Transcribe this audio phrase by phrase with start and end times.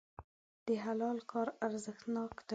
[0.65, 2.49] د حلال کار ارزښتناک دی.